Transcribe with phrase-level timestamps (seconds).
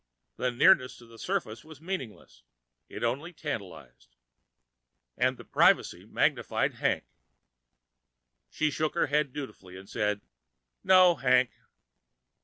[0.37, 2.41] The nearness to the surface was meaningless;
[2.89, 4.15] it only tantalized.
[5.15, 7.03] And the privacy magnified Hank._
[8.49, 10.21] She shook her head dutifully and said,
[10.83, 11.51] "No, Hank."